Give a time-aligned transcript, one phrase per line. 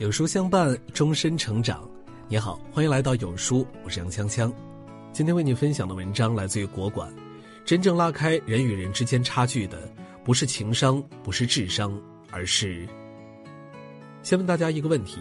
[0.00, 1.86] 有书相伴，终身成长。
[2.26, 4.50] 你好，欢迎来到有书，我是杨锵锵。
[5.12, 7.12] 今天为你分享的文章来自于国馆。
[7.66, 9.78] 真正拉开人与人之间差距的，
[10.24, 11.92] 不是情商，不是智商，
[12.30, 12.88] 而是……
[14.22, 15.18] 先问大家一个问题：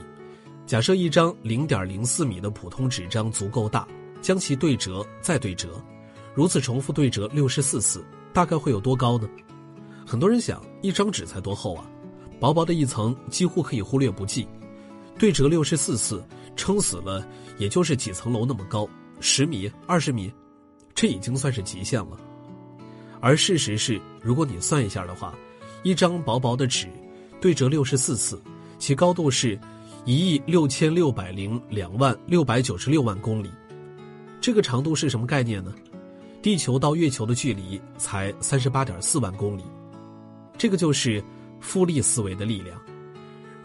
[0.65, 3.85] 假设一张零点零四米的普通纸张足够大，
[4.21, 5.83] 将其对折再对折，
[6.33, 8.01] 如此重复对折六十四次，
[8.31, 9.27] 大概会有多高呢？
[10.07, 11.83] 很多人想，一张纸才多厚啊？
[12.39, 14.47] 薄薄的一层，几乎可以忽略不计。
[15.19, 16.23] 对折六十四次，
[16.55, 20.33] 撑死了也就是几层楼那么高，十米、二十米，
[20.95, 22.17] 这已经算是极限了。
[23.19, 25.35] 而事实是，如果你算一下的话，
[25.83, 26.87] 一张薄薄的纸，
[27.41, 28.41] 对折六十四次，
[28.77, 29.59] 其高度是
[30.05, 33.51] 一亿六千六百零两万六百九十六万公里。
[34.39, 35.73] 这个长度是什么概念呢？
[36.41, 39.65] 地球到月球的距离才三十八点四万公里。
[40.57, 41.21] 这个就是
[41.59, 42.79] 复利思维的力量。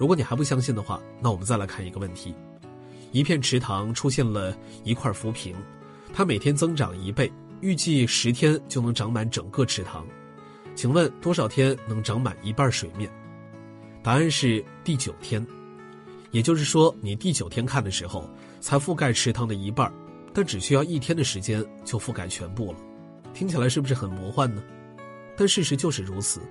[0.04, 2.34] 如果你还不相信的话，那我们再来看一个问题：
[3.10, 5.56] 一片池塘出现了一块浮萍，
[6.12, 10.06] 它每天增长一倍，预计十天就能长满整个池塘。
[10.74, 13.10] 请问多少天能长满一半水面？
[14.02, 15.42] 答案是第九天。
[16.32, 18.28] 也就是说，你第九天看的时候，
[18.60, 19.90] 才覆盖池塘的一半，
[20.34, 22.78] 但只需要一天的时间就覆盖全部了。
[23.32, 24.62] 听起来是不是很魔幻呢？
[25.34, 26.42] 但事实就是如此。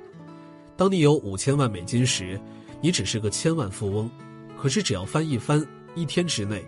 [0.75, 2.41] 当你有五千万美金时，
[2.83, 4.11] 你只是个千万富翁，
[4.57, 6.61] 可是只要翻一翻，一天之内，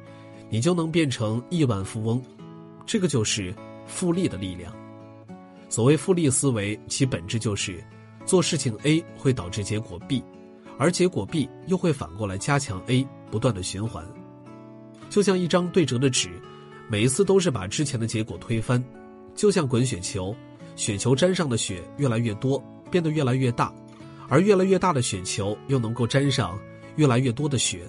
[0.49, 2.23] 你就能变成亿万富翁。
[2.85, 3.53] 这个就是
[3.85, 4.73] 复利的力量。
[5.67, 7.83] 所谓复利思维，其本质就是
[8.25, 10.23] 做事情 A 会导致结果 B，
[10.77, 14.07] 而结果 B 又会反过来加强 A，不断的循环。
[15.09, 16.29] 就像一张对折的纸，
[16.88, 18.81] 每一次都是把之前的结果推翻。
[19.35, 20.33] 就像滚雪球，
[20.77, 23.73] 雪球沾上的雪越来越多，变得越来越大。
[24.28, 26.59] 而越来越大的雪球又能够沾上
[26.95, 27.86] 越来越多的雪，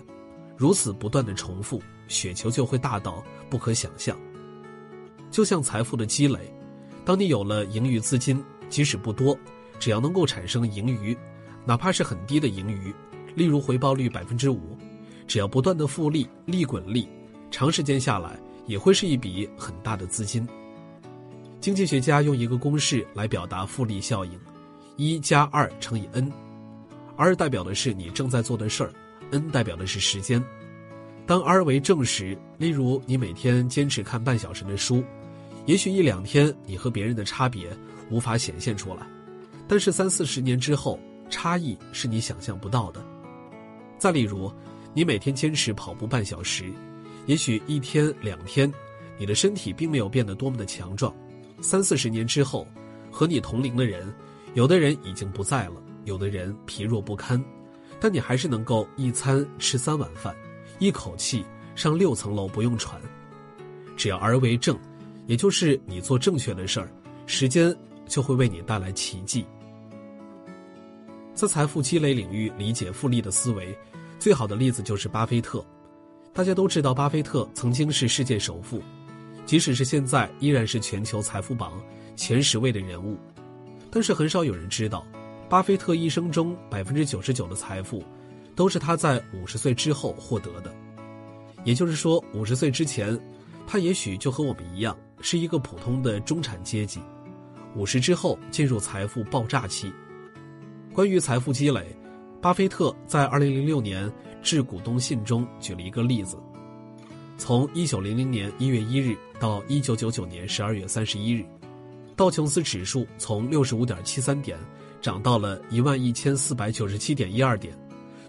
[0.56, 4.16] 如此不断的重复，雪球就会大到不可想象。
[5.30, 6.38] 就像财富的积累，
[7.04, 9.36] 当你有了盈余资金，即使不多，
[9.78, 11.16] 只要能够产生盈余，
[11.64, 12.94] 哪怕是很低的盈余，
[13.34, 14.76] 例如回报率百分之五，
[15.26, 17.08] 只要不断的复利，利滚利，
[17.50, 20.46] 长时间下来也会是一笔很大的资金。
[21.60, 24.38] 经济学家用一个公式来表达复利效应。
[24.96, 28.90] 一加二乘以 n，r 代表的是你正在做的事儿
[29.30, 30.42] ，n 代表的是时间。
[31.26, 35.04] 当 r 为正时，例如你每天坚持看半小时的书，
[35.66, 37.68] 也许一两天你和别人的差别
[38.08, 39.06] 无法显现出来，
[39.68, 43.04] 但是三四十年之后，差异是你想象不到的。
[43.98, 44.50] 再例如，
[44.94, 46.72] 你每天坚持跑步半小时，
[47.26, 48.72] 也许一天两天，
[49.18, 51.14] 你的身体并没有变得多么的强壮，
[51.60, 52.66] 三四十年之后，
[53.10, 54.10] 和你同龄的人。
[54.56, 55.74] 有的人已经不在了，
[56.06, 57.44] 有的人疲弱不堪，
[58.00, 60.34] 但你还是能够一餐吃三碗饭，
[60.78, 61.44] 一口气
[61.74, 62.98] 上六层楼不用喘。
[63.98, 64.74] 只要而为正，
[65.26, 66.88] 也就是你做正确的事儿，
[67.26, 69.44] 时间就会为你带来奇迹。
[71.34, 73.76] 在财富积累领域理解复利的思维，
[74.18, 75.62] 最好的例子就是巴菲特。
[76.32, 78.82] 大家都知道，巴菲特曾经是世界首富，
[79.44, 81.78] 即使是现在，依然是全球财富榜
[82.16, 83.18] 前十位的人物。
[83.90, 85.06] 但是很少有人知道，
[85.48, 88.02] 巴菲特一生中百分之九十九的财富，
[88.54, 90.74] 都是他在五十岁之后获得的。
[91.64, 93.18] 也就是说，五十岁之前，
[93.66, 97.00] 他也许就和我们一样，是一个普通的中产阶级；
[97.74, 99.92] 五十之后进入财富爆炸期。
[100.92, 101.84] 关于财富积累，
[102.40, 104.10] 巴菲特在二零零六年
[104.42, 106.38] 致股东信中举了一个例子：
[107.36, 111.44] 从一九零零年一月一日到一九九九年十二月三十一日。
[112.16, 114.58] 道琼斯指数从六十五点七三点
[115.02, 117.78] 涨到了一万一千四百九十七点一二点，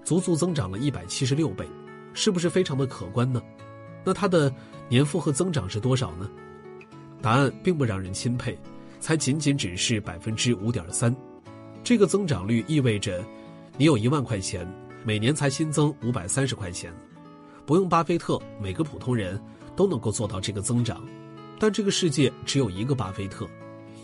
[0.04, 1.66] 足足增长了一百七十六倍，
[2.14, 3.42] 是不是非常的可观呢？
[4.04, 4.54] 那它的
[4.90, 6.30] 年复合增长是多少呢？
[7.22, 8.60] 答案并不让人钦佩，
[9.00, 11.16] 才仅仅只是百分之五点三。
[11.82, 13.24] 这个增长率意味着，
[13.78, 14.68] 你有一万块钱，
[15.06, 16.94] 每年才新增五百三十块钱。
[17.66, 19.42] 不用巴菲特，每个普通人
[19.78, 21.02] 都能够做到这个增长，
[21.58, 23.48] 但这个世界只有一个巴菲特。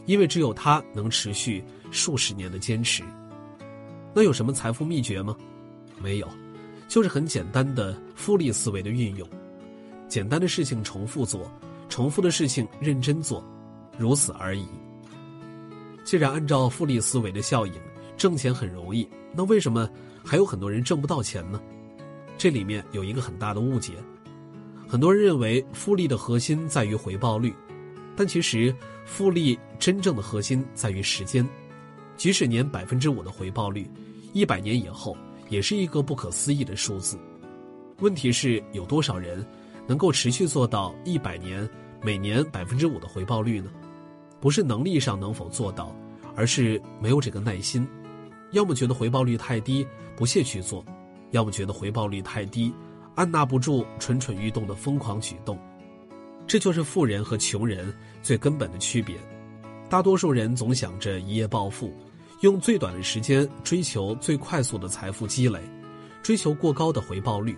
[0.06, 3.04] 因为只有他能持续数十年的坚持，
[4.14, 5.36] 那有什么财富秘诀吗？
[6.02, 6.28] 没有，
[6.88, 9.28] 就是很简单的复利思维的运用，
[10.08, 11.50] 简单的事情重复做，
[11.88, 13.44] 重复的事情认真做，
[13.98, 14.66] 如此而已。
[16.04, 17.74] 既然按照复利思维的效应，
[18.18, 19.90] 挣钱很容易，那为什么
[20.24, 21.62] 还有很多人挣不到钱呢？
[22.38, 23.94] 这里面有一个很大的误解，
[24.88, 27.54] 很多人认为复利的核心在于回报率。
[28.16, 31.46] 但其实，复利真正的核心在于时间，
[32.16, 33.86] 即使年百分之五的回报率，
[34.32, 35.14] 一百年以后
[35.50, 37.20] 也是一个不可思议的数字。
[38.00, 39.46] 问题是有多少人
[39.86, 41.70] 能够持续做到一百年
[42.02, 43.70] 每年百分之五的回报率呢？
[44.40, 45.94] 不是能力上能否做到，
[46.34, 47.86] 而是没有这个耐心。
[48.54, 50.82] 要么觉得回报率太低，不屑去做；
[51.32, 52.74] 要么觉得回报率太低，
[53.16, 55.60] 按捺不住蠢蠢欲动的疯狂举动。
[56.48, 59.18] 这就是富人和穷人最根本的区别。
[59.90, 61.94] 大多数人总想着一夜暴富，
[62.42, 65.60] 用最短的时间追求最快速的财富积累，
[66.22, 67.58] 追求过高的回报率。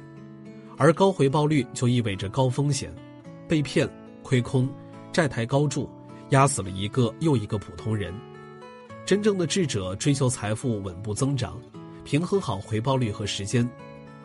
[0.77, 2.93] 而高回报率就意味着高风险，
[3.47, 3.89] 被骗、
[4.21, 4.69] 亏空、
[5.13, 5.89] 债台高筑，
[6.31, 8.13] 压死了一个又一个普通人。
[9.05, 11.57] 真正的智者追求财富稳步增长，
[12.03, 13.69] 平衡好回报率和时间，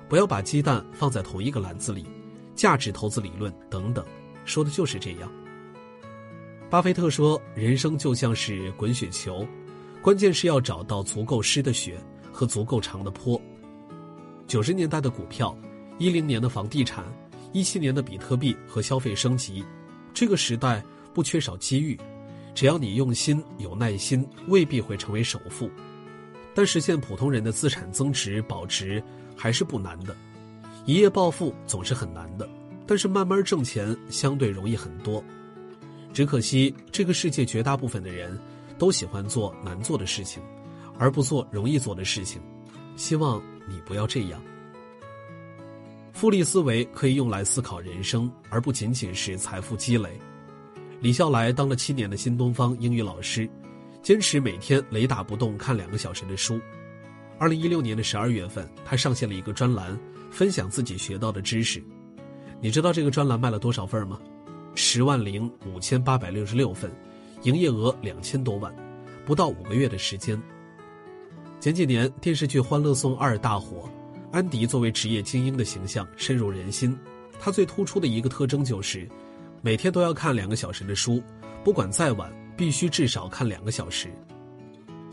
[0.09, 2.05] 不要把鸡蛋放在同一个篮子里。
[2.57, 4.05] 价值投资理论等等，
[4.45, 5.33] 说的就是这样。
[6.71, 9.45] 巴菲特说：“人生就像是滚雪球，
[10.01, 11.99] 关键是要找到足够湿的雪
[12.33, 13.41] 和足够长的坡。”
[14.47, 15.55] 九十年代的股票。
[15.99, 17.05] 一零年的房地产，
[17.53, 19.63] 一七年的比特币和消费升级，
[20.15, 20.83] 这个时代
[21.13, 21.95] 不缺少机遇，
[22.55, 25.71] 只要你用心有耐心，未必会成为首富，
[26.55, 29.03] 但实现普通人的资产增值保值
[29.37, 30.17] 还是不难的。
[30.87, 32.49] 一夜暴富总是很难的，
[32.87, 35.23] 但是慢慢挣钱相对容易很多。
[36.13, 38.39] 只可惜这个世界绝大部分的人
[38.79, 40.43] 都喜欢做难做的事情，
[40.99, 42.41] 而不做容易做的事情。
[42.97, 44.41] 希望你不要这样。
[46.13, 50.11] 复利思维可以用来思考人生，而不仅仅是财富积累。
[51.01, 53.49] 李笑来当了七年的新东方英语老师，
[54.03, 56.61] 坚持每天雷打不动看两个小时的书。
[57.39, 59.99] 二零一六年的十二月份，他上线了一个专栏，
[60.31, 61.83] 分享自己学到的知识。
[62.61, 64.21] 你知道这个专栏卖了多少份吗？
[64.75, 66.91] 十万零五千八百六十六份，
[67.43, 68.75] 营业额两千多万，
[69.25, 70.41] 不到五个月的时间。
[71.61, 73.89] 前几年电视剧《欢乐颂二》大火。
[74.33, 76.97] 安迪作为职业精英的形象深入人心，
[77.41, 79.09] 他最突出的一个特征就是，
[79.61, 81.21] 每天都要看两个小时的书，
[81.65, 84.07] 不管再晚，必须至少看两个小时。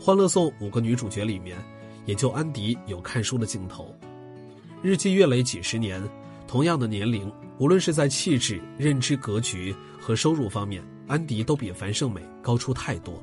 [0.00, 1.58] 欢乐颂》五个女主角里面，
[2.06, 3.92] 也就安迪有看书的镜头。
[4.82, 6.00] 日积月累几十年，
[6.46, 7.28] 同样的年龄，
[7.58, 13.20] 无论是在气质、认知格局和收入方面，安迪都比樊胜美高出太多。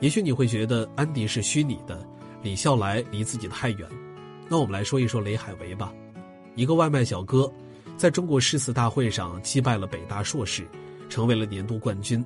[0.00, 2.06] 也许你会觉得安迪是虚拟的，
[2.42, 3.88] 李笑来离自己太远。
[4.46, 5.92] 那我们来说一说雷海为吧，
[6.54, 7.50] 一个外卖小哥，
[7.96, 10.68] 在中国诗词大会上击败了北大硕士，
[11.08, 12.22] 成为了年度冠军。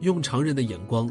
[0.00, 1.08] 用常人的眼光，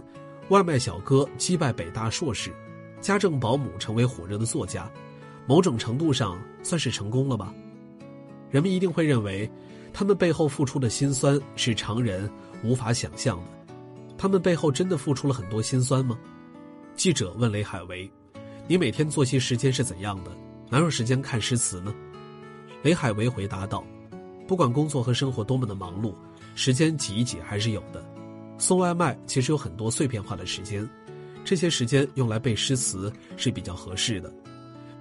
[0.50, 2.54] 外卖小哥击败北大硕士，
[3.00, 4.90] 家政保姆成为火热的作家，
[5.48, 7.54] 某种程度上算是成功了吧？
[8.50, 9.50] 人们一定会认为，
[9.94, 12.30] 他们背后付出的辛酸是常人
[12.64, 13.76] 无法想象的。
[14.18, 16.18] 他们背后真的付出了很多辛酸吗？
[16.96, 18.10] 记者问雷海为。
[18.68, 20.32] 你每天作息时间是怎样的？
[20.70, 21.94] 哪有时间看诗词呢？
[22.84, 23.84] 雷海为回答道
[24.48, 26.14] ：“不管工作和生活多么的忙碌，
[26.56, 28.04] 时间挤一挤还是有的。
[28.58, 30.88] 送外卖其实有很多碎片化的时间，
[31.46, 34.34] 这些时间用来背诗词是比较合适的。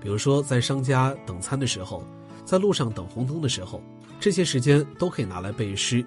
[0.00, 2.04] 比如说在商家等餐的时候，
[2.46, 3.82] 在路上等红灯的时候，
[4.20, 6.02] 这些时间都可以拿来背诗。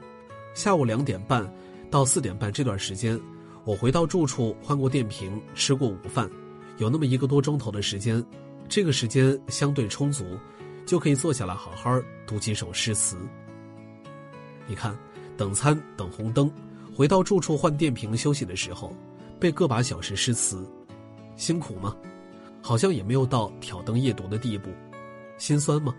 [0.55, 1.47] 下午两点半
[1.91, 3.19] 到四点半这段时间，
[3.65, 6.27] 我回到住处换过电瓶，吃过午饭。”
[6.79, 8.23] 有那么一个多钟头的时间，
[8.69, 10.23] 这个时间相对充足，
[10.85, 13.17] 就可以坐下来好好读几首诗词。
[14.65, 14.97] 你看，
[15.35, 16.49] 等餐、等红灯，
[16.95, 18.95] 回到住处换电瓶休息的时候，
[19.41, 20.65] 背个把小时诗词，
[21.35, 21.93] 辛苦吗？
[22.61, 24.69] 好像也没有到挑灯夜读的地步，
[25.37, 25.93] 心酸吗？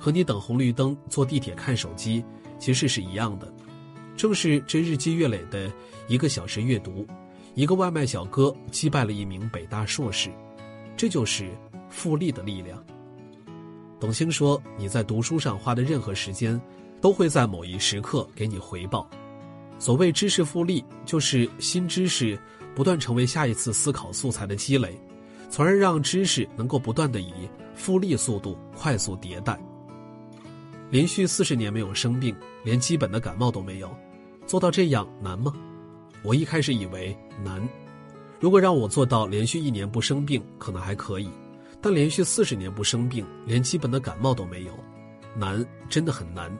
[0.00, 2.24] 和你等红绿灯、坐地铁看手机，
[2.58, 3.52] 其实是一样的。
[4.16, 5.70] 正是这日积月累的
[6.08, 7.06] 一个小时阅读。
[7.54, 10.30] 一个外卖小哥击败了一名北大硕士，
[10.96, 11.50] 这就是
[11.88, 12.82] 复利的力量。
[13.98, 16.58] 董卿说：“你在读书上花的任何时间，
[17.00, 19.08] 都会在某一时刻给你回报。
[19.78, 22.38] 所谓知识复利，就是新知识
[22.74, 24.98] 不断成为下一次思考素材的积累，
[25.50, 27.32] 从而让知识能够不断的以
[27.74, 29.60] 复利速度快速迭代。
[30.90, 33.94] 连续四十年没有生病，连基本的感冒都没有，
[34.46, 35.54] 做到这样难吗？”
[36.22, 37.66] 我一开始以为难，
[38.38, 41.30] 如果让我做到连续一年不生病，可能还可以，
[41.80, 44.72] 但连续四十年不生病，连基本的感冒都没有，
[45.34, 46.54] 难，真的很难。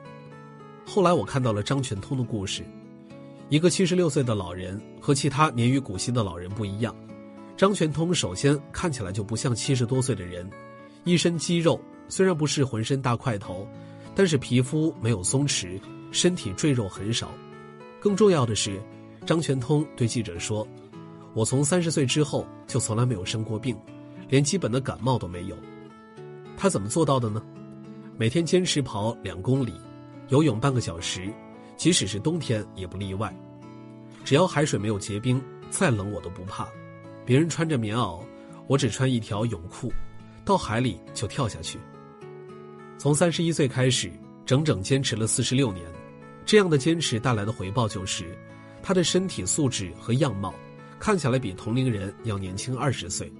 [0.85, 2.63] 后来我看到了张全通的故事，
[3.49, 6.95] 一个七十六岁的老人和其他年逾古稀的老人不一样，
[7.55, 10.49] 张全通首先看起来就不像七十多岁的人，
[11.03, 13.67] 一身肌肉，虽然不是浑身大块头，
[14.13, 15.79] 但是皮肤没有松弛，
[16.11, 17.31] 身体赘肉很少，
[17.99, 18.81] 更重要的是。
[19.23, 20.67] 张全通对记者说
[21.35, 23.77] ：“我从三十岁之后就从来没有生过病，
[24.27, 25.55] 连基本的感冒都没有。
[26.57, 27.39] 他怎么做到的呢？
[28.17, 29.73] 每天坚持跑两公里，
[30.29, 31.31] 游泳半个小时，
[31.77, 33.31] 即使是冬天也不例外。
[34.25, 35.39] 只要海水没有结冰，
[35.69, 36.67] 再冷我都不怕。
[37.23, 38.23] 别人穿着棉袄，
[38.65, 39.93] 我只穿一条泳裤，
[40.43, 41.77] 到海里就跳下去。
[43.01, 44.11] 从三十一岁开始，
[44.45, 45.83] 整整坚持了四十六年。
[46.45, 48.37] 这样的坚持带来的回报就是，
[48.83, 50.53] 他的身体素质和样貌
[50.99, 53.33] 看起来比同龄人要年轻二十岁。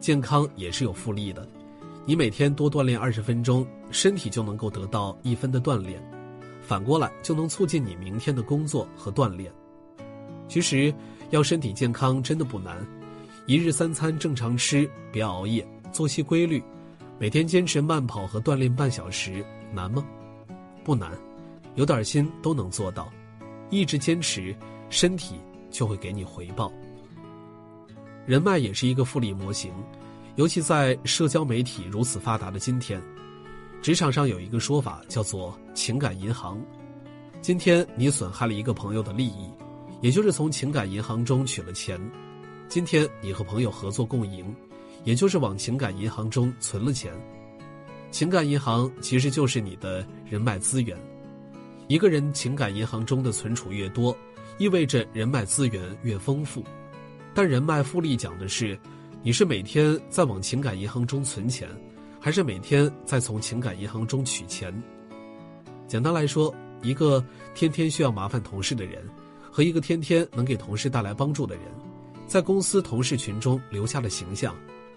[0.00, 1.48] 健康也是有复利的，
[2.04, 6.02] 你每天多锻炼二十分钟，身体就能够得到一分的锻炼，
[6.60, 9.52] 反过来就能促进你明天的工作和锻炼。
[10.48, 10.92] 其实，
[11.30, 12.84] 要身体健康真的不难，
[13.46, 16.60] 一日三餐正常吃，别熬夜，作息规律，
[17.20, 20.02] 每天坚持慢跑和锻炼半小时，难吗？
[20.82, 21.12] 不难。
[21.74, 23.12] 有点心都能做到，
[23.68, 24.56] 一直坚持，
[24.88, 25.38] 身体
[25.70, 26.72] 就会给你回报。
[28.24, 29.70] 人脉也是一个复利模型，
[30.36, 32.98] 尤其在社交媒体如此发达的今天，
[33.82, 36.58] 职场上有一个说法叫做“情感银行”。
[37.42, 39.50] 今天你损害了一个朋友的利益，
[40.00, 42.00] 也就是从情感银行中取了钱；
[42.66, 44.56] 今天你和朋友合作共赢，
[45.04, 47.12] 也就是往情感银行中存了钱。
[48.10, 50.98] 情感银行其实就是你的人脉资源。
[51.86, 54.16] 一个人情感银行中的存储越多，
[54.58, 56.62] 意味着人脉资源越丰富。
[57.34, 58.78] 但人脉复利讲的是，
[59.22, 61.68] 你是每天在往情感银行中存钱，
[62.20, 64.72] 还是每天在从情感银行中取钱？
[65.86, 69.04] 简单来说，一个天天需要麻烦同事的人，
[69.50, 71.64] 和一个天天能给同事带来帮助的人，
[72.26, 74.54] 在公司同事群中留下的形象，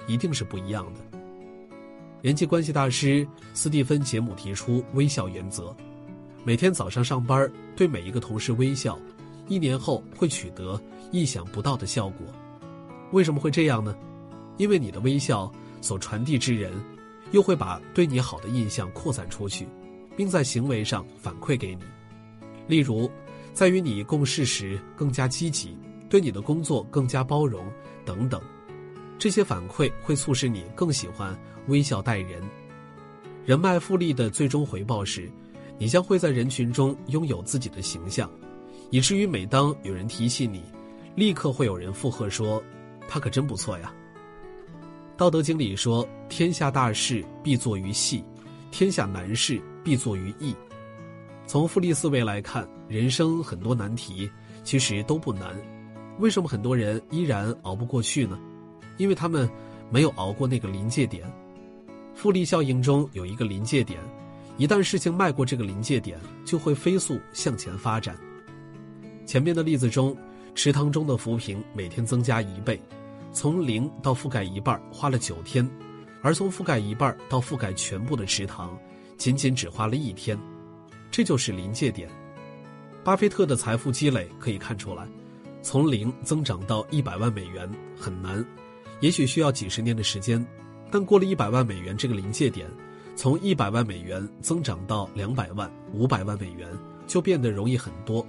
[0.07, 1.01] 一定是不一样的。
[2.21, 5.75] 人际关系大师斯蒂芬·杰姆提出微笑原则。
[6.45, 8.97] 每天早上上班，对每一个同事微笑，
[9.47, 10.81] 一年后会取得
[11.11, 12.27] 意想不到的效果。
[13.11, 13.95] 为什么会这样呢？
[14.57, 16.71] 因为你的微笑所传递之人，
[17.31, 19.67] 又会把对你好的印象扩散出去，
[20.15, 21.83] 并在行为上反馈给你。
[22.67, 23.09] 例如，
[23.53, 25.77] 在与你共事时更加积极，
[26.09, 27.65] 对你的工作更加包容
[28.05, 28.41] 等等。
[29.23, 31.33] 这些反馈会促使你更喜欢
[31.67, 32.43] 微笑待人。
[33.45, 35.31] 人脉复利的最终回报是。
[35.79, 38.29] 你将会在人群中拥有自己的形象，
[38.89, 40.61] 以至于每当有人提起你，
[41.15, 42.61] 立刻会有人附和说
[43.07, 43.93] ：“他可真不错呀。”
[45.17, 48.21] 《道德经》里说：“天下大事必作于细，
[48.71, 50.53] 天下难事必作于易。”
[51.47, 54.29] 从复利思维来看，人生很多难题
[54.65, 55.57] 其实都不难，
[56.19, 58.37] 为什么很多人依然熬不过去呢？
[58.97, 59.49] 因为他们
[59.89, 61.23] 没有熬过那个临界点。
[62.13, 63.99] 复利效应中有一个临界点。
[64.55, 68.15] 一旦事情迈过这个临界点，就会飞速向前发展。
[69.25, 70.15] 前面的例子中，
[70.53, 72.79] 池塘中的浮萍每天增加一倍，
[73.31, 75.67] 从零到覆盖一半花了九天，
[76.21, 78.77] 而从覆盖一半到覆盖全部的池塘，
[79.17, 80.37] 仅仅只花了一天。
[81.09, 82.07] 这就是临界点。
[83.03, 85.07] 巴菲特的财富积累可以看出来，
[85.63, 87.67] 从零增长到一百万美元
[87.99, 88.45] 很难，
[88.99, 90.45] 也许需要几十年的时间，
[90.89, 92.67] 但过了一百万美元这个临界点。
[93.15, 96.67] 从一百万美元增长到两百万、五百万美元，
[97.05, 98.25] 就变得容易很多。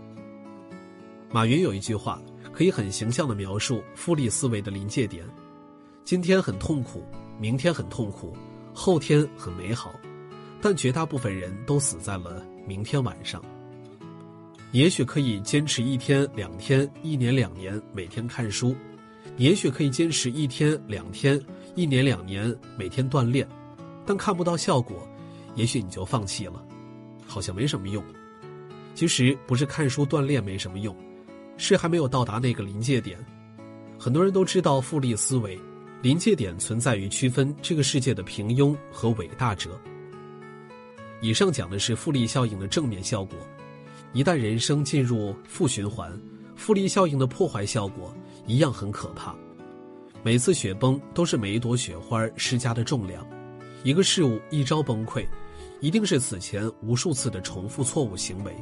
[1.30, 2.20] 马云有一句话，
[2.52, 5.24] 可以很形象的描述复利思维的临界点：
[6.04, 7.02] 今天很痛苦，
[7.40, 8.36] 明天很痛苦，
[8.74, 9.90] 后天很美好，
[10.60, 13.42] 但绝大部分人都死在了明天晚上。
[14.72, 18.74] 也许可以坚持一天、两天、一年、两年，每天看书；
[19.36, 21.40] 也许可以坚持一天、两天、
[21.74, 23.46] 一年、两年，每天锻炼。
[24.06, 25.08] 但看不到效果，
[25.54, 26.62] 也许你就放弃了，
[27.26, 28.04] 好像没什么用。
[28.94, 30.94] 其实不是看书锻炼没什么用，
[31.56, 33.18] 是还没有到达那个临界点。
[33.98, 35.58] 很多人都知道复利思维，
[36.02, 39.80] 临界点存在于区分这个世界的平庸和伟大者。
[41.20, 43.38] 以上讲的是复利效应的正面效果，
[44.12, 46.12] 一旦人生进入负循环，
[46.54, 48.14] 复利效应的破坏效果
[48.46, 49.34] 一样很可怕。
[50.22, 53.26] 每次雪崩都是每一朵雪花施加的重量。
[53.82, 55.26] 一个事物一朝崩溃，
[55.80, 58.54] 一定是此前无数次的重复错误行为。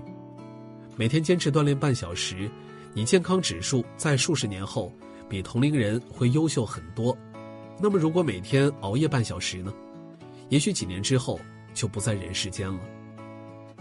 [0.96, 2.50] 每天坚持锻炼半小时，
[2.92, 4.92] 你健康指数在数十年后
[5.28, 7.16] 比同龄人会优秀很多。
[7.80, 9.72] 那么，如果每天熬夜半小时呢？
[10.48, 11.40] 也许几年之后
[11.72, 12.80] 就不在人世间了。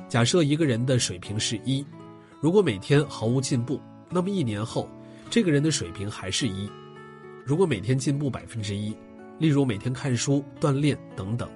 [0.08, 1.86] 假设一个人的水平是一，
[2.40, 4.88] 如果每天毫无进步，那么一年后，
[5.32, 6.70] 这个人的水平还是一。
[7.44, 8.96] 如果每天进步百分之一。
[9.40, 11.50] 例如每天看书、锻炼等等，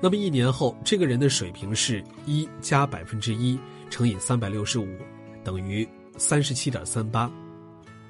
[0.00, 3.58] 那么一年后，这个人的水平是一加百分之一
[3.90, 4.86] 乘以三百六十五，
[5.42, 5.84] 等于
[6.16, 7.28] 三十七点三八。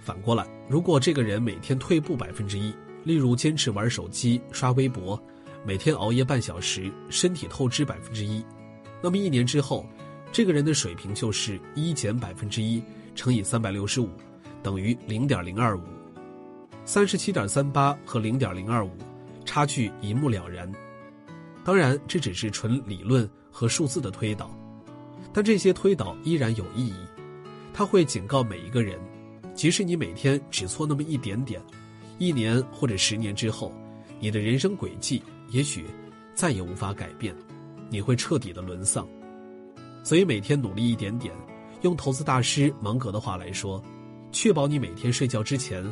[0.03, 2.71] 反过来，如果这个人每天退步百分之一，
[3.03, 5.19] 例如坚持玩手机、刷微博，
[5.65, 8.45] 每天熬夜半小时，身体透支百分之一，
[9.03, 9.87] 那么一年之后，
[10.33, 12.83] 这个人的水平就是一减百分之一
[13.15, 14.11] 乘以三百六十五，
[14.65, 15.83] 等于零点零二五。
[16.87, 18.91] 三十七点三八和零点零二五，
[19.45, 20.71] 差距一目了然。
[21.63, 24.51] 当然，这只是纯理论和数字的推导，
[25.33, 26.95] 但这些推导依然有意义。
[27.73, 28.99] 它会警告每一个人，
[29.55, 31.61] 即使你每天只错那么一点点，
[32.19, 33.73] 一年或者十年之后，
[34.19, 35.85] 你的人生轨迹也许
[36.35, 37.35] 再也无法改变，
[37.91, 39.07] 你会彻底的沦丧。
[40.03, 41.35] 所以每天努力一点点，
[41.81, 43.83] 用投资大师芒格的话来说，
[44.35, 45.83] 确保你每天睡觉之前。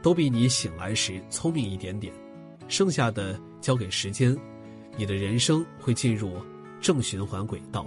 [0.00, 2.14] 都比你醒来时聪明一点点，
[2.68, 4.34] 剩下的交给时间，
[4.96, 6.36] 你的人生会进入
[6.80, 7.84] 正循环轨道。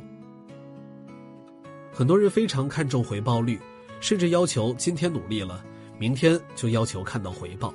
[1.89, 3.57] 很多人非常看重回报率，
[4.01, 5.63] 甚至要求今天努力了，
[5.97, 7.73] 明天就要求看到回报。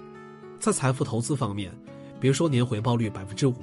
[0.61, 1.73] 在财富投资方面，
[2.21, 3.55] 别说年回报率百分之五，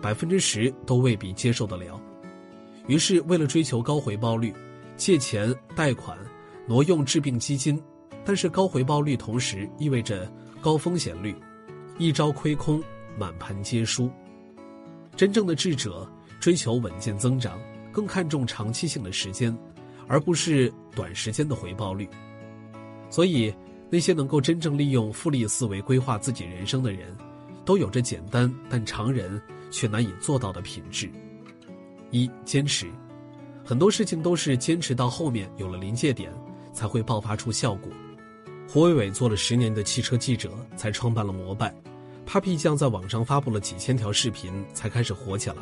[0.00, 2.00] 百分之十都未必接受得了。
[2.86, 4.54] 于是，为了追求高回报率，
[4.96, 6.16] 借钱、贷款、
[6.68, 7.82] 挪用治病基金。
[8.24, 11.34] 但是高回报率同时意味着高风险率，
[11.98, 12.82] 一朝亏空，
[13.18, 14.10] 满盘皆输。
[15.14, 17.60] 真正的智者追求稳健增长，
[17.92, 19.56] 更看重长期性的时间，
[20.08, 22.08] 而不是短时间的回报率。
[23.10, 23.54] 所以，
[23.90, 27.14] 那些能够真正利用复利思维规划自己人生的人，
[27.64, 29.40] 都有着简单但常人
[29.70, 31.08] 却难以做到的品质：
[32.10, 32.86] 一、坚持。
[33.64, 36.32] 很多事情都是坚持到后面有了临界点，
[36.72, 37.92] 才会爆发出效果。
[38.74, 41.72] 胡伟伟做了十年的汽车记者，才创办了摩拜。
[42.26, 45.58] Papi 酱在网上发布了几千条视频，才开始火起来。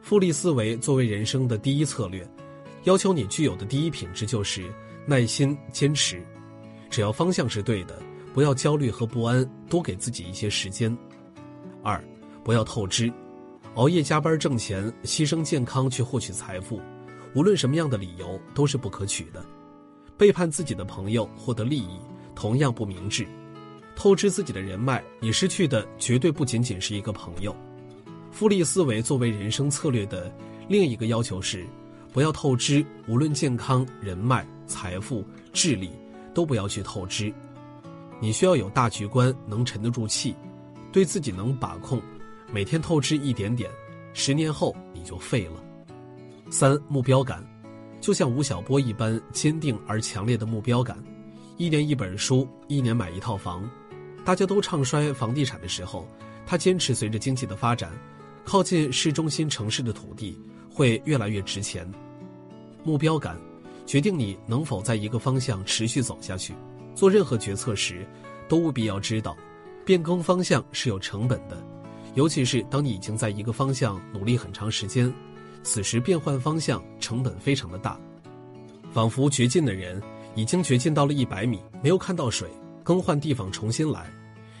[0.00, 2.26] 复利思维作为人生的第一策略，
[2.84, 4.72] 要求你具有的第一品质就是
[5.04, 6.26] 耐心、坚持。
[6.88, 10.96] 只要方向是对的，不要焦虑和不安，多给自己一些时间。
[11.82, 12.02] 二，
[12.42, 13.12] 不要透支，
[13.74, 16.80] 熬夜加班挣钱，牺牲健康去获取财富，
[17.34, 19.44] 无论什么样的理由都是不可取的。
[20.16, 22.00] 背叛自己的朋友，获得利益。
[22.34, 23.26] 同样不明智，
[23.94, 27.54] 透支自己的人脉，你失去的绝对不仅仅是一个朋友。
[28.30, 30.32] 复利思维作为人生策略的
[30.68, 31.66] 另一个要求是，
[32.12, 35.90] 不要透支，无论健康、人脉、财富、智力，
[36.32, 37.32] 都不要去透支。
[38.20, 40.34] 你需要有大局观，能沉得住气，
[40.92, 42.00] 对自己能把控。
[42.52, 43.70] 每天透支一点点，
[44.12, 45.62] 十年后你就废了。
[46.50, 47.44] 三目标感，
[48.00, 50.96] 就像吴晓波一般坚定而强烈的目标感。
[51.60, 53.68] 一年一本书，一年买一套房，
[54.24, 56.08] 大家都唱衰房地产的时候，
[56.46, 57.92] 他坚持随着经济的发展，
[58.46, 60.40] 靠近市中心城市的土地
[60.72, 61.86] 会越来越值钱。
[62.82, 63.36] 目标感
[63.84, 66.54] 决定你能否在一个方向持续走下去。
[66.94, 68.08] 做任何决策时，
[68.48, 69.36] 都务必要知道，
[69.84, 71.62] 变更方向是有成本的，
[72.14, 75.12] 尤其是当你已经在一个方向努力很长时间，
[75.62, 78.00] 此时变换方向成本非常的大，
[78.94, 80.02] 仿佛绝境的人。
[80.34, 82.48] 已经掘进到了一百米，没有看到水，
[82.82, 84.12] 更换地方重新来，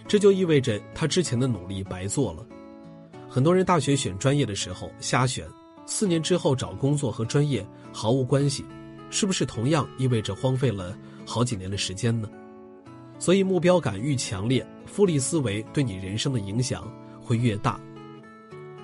[0.06, 2.44] 这就意味着他之前的努力白做了。
[3.28, 5.46] 很多人大学选专业的时候瞎选，
[5.86, 8.64] 四年之后找工作和专业毫无关系，
[9.10, 12.28] 是不是同样意味着荒废了好几年的时间呢？
[13.18, 16.90] 所以目标感愈强烈，复利思维对你人生的影响
[17.22, 17.80] 会越大。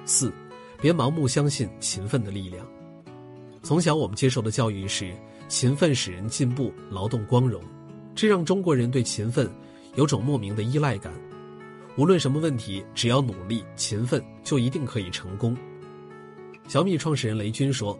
[0.04, 0.32] 四，
[0.80, 2.64] 别盲目相信勤奋的力量。
[3.62, 5.12] 从小我们接受的教育是。
[5.48, 7.62] 勤奋使人进步，劳动光荣，
[8.14, 9.48] 这让中国人对勤奋
[9.94, 11.12] 有种莫名的依赖感。
[11.96, 15.56] 无论什么问题，只要努力勤奋，就一定可以成功。
[16.66, 17.96] 小米创始人雷军说：“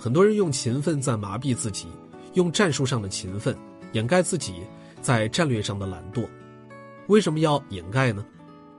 [0.00, 1.86] 很多人用勤奋在麻痹自己，
[2.32, 3.54] 用战术上的勤奋
[3.92, 4.62] 掩盖自己
[5.02, 6.26] 在战略上的懒惰。
[7.08, 8.24] 为什么要掩盖呢？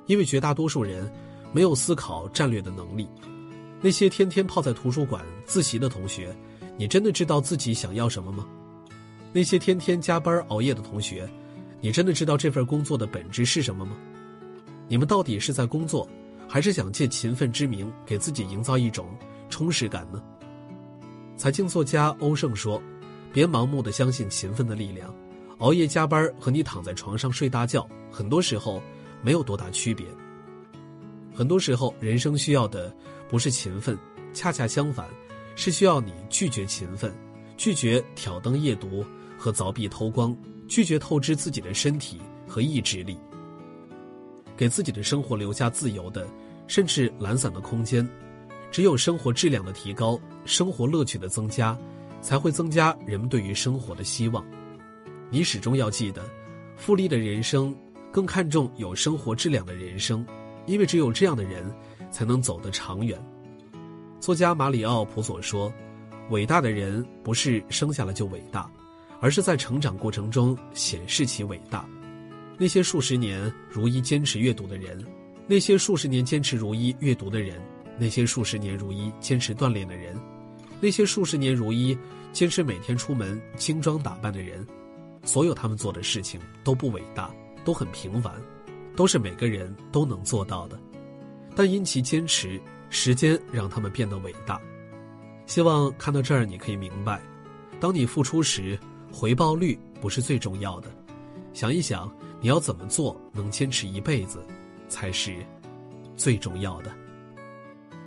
[0.07, 1.09] 因为绝大多数人
[1.53, 3.07] 没有思考战略的能力。
[3.79, 6.35] 那些天天泡在图书馆自习的同学。”
[6.77, 8.45] 你真的知道自己想要什么吗？
[9.33, 11.27] 那些天天加班熬夜的同学，
[11.81, 13.97] 你真的知道这份工作的本质是什么吗？
[14.87, 16.07] 你们到底是在工作，
[16.47, 19.09] 还是想借勤奋之名给自己营造一种
[19.49, 20.21] 充实感呢？
[21.35, 22.81] 财经作家欧胜说
[23.33, 25.13] ：“别盲目的相信勤奋的力量，
[25.57, 28.81] 熬夜加班和你躺在床上睡大觉，很多时候
[29.21, 30.05] 没有多大区别。
[31.35, 32.95] 很多时候，人生需要的
[33.27, 33.97] 不是勤奋，
[34.31, 35.07] 恰恰相反。”
[35.57, 37.11] 是需要你拒绝勤奋，
[37.57, 39.03] 拒绝挑灯夜读
[39.39, 43.17] 和凿壁偷光，拒绝透支自己的身体和意志力，
[44.55, 46.27] 给自己的生活留下自由的，
[46.67, 48.07] 甚至懒散的空间。
[48.69, 51.75] 只有生活质量的提高，生活乐趣的增加，
[52.21, 54.45] 才会增加人们对于生活的希望。
[55.31, 56.23] 你始终要记得，
[56.75, 57.75] 富丽的人生
[58.11, 60.23] 更看重有生活质量的人生，
[60.67, 61.65] 因为只有这样的人，
[62.11, 63.19] 才能走得长远。
[64.19, 65.71] 作家马里奥·普索说
[66.31, 68.69] ：“伟大的人不是生下来就伟大，
[69.21, 71.87] 而是在成长过程中显示其伟大。
[72.57, 75.05] 那些数十年如一坚持阅读的人，
[75.45, 77.61] 那些数十年坚持如一阅读的人，
[77.99, 80.19] 那些数十年如一坚持锻炼的人，
[80.81, 81.95] 那些数十年如一
[82.33, 84.65] 坚持每天出门精装打扮的人，
[85.23, 87.31] 所有他们做的事情都不伟大，
[87.63, 88.33] 都很平凡，
[88.95, 90.77] 都是每个人都能做到的，
[91.55, 94.61] 但因其坚持。”时间让他们变得伟大。
[95.45, 97.21] 希望看到这儿，你可以明白，
[97.79, 98.77] 当你付出时，
[99.11, 100.89] 回报率不是最重要的。
[101.53, 104.45] 想一想，你要怎么做能坚持一辈子，
[104.87, 105.35] 才是
[106.15, 106.91] 最重要的。